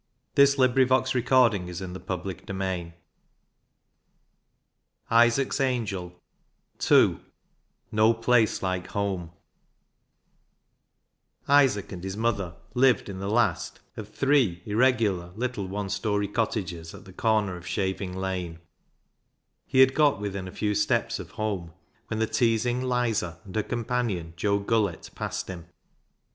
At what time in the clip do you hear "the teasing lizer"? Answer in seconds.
22.17-23.37